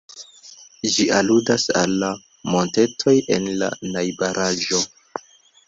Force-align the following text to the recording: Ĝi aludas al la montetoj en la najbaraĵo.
Ĝi 0.93 1.05
aludas 1.17 1.65
al 1.83 1.93
la 2.05 2.09
montetoj 2.55 3.15
en 3.39 3.47
la 3.61 3.71
najbaraĵo. 3.93 4.85